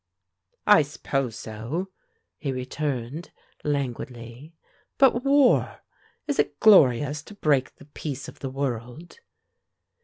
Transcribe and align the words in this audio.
"I 0.65 0.81
suppose 0.81 1.35
so," 1.35 1.89
he 2.39 2.51
returned, 2.51 3.29
languidly. 3.63 4.55
"But 4.97 5.23
war! 5.23 5.81
Is 6.25 6.39
it 6.39 6.59
glorious 6.59 7.21
to 7.21 7.35
break 7.35 7.75
the 7.75 7.85
peace 7.85 8.27
of 8.27 8.39
the 8.39 8.49
world?" 8.49 9.19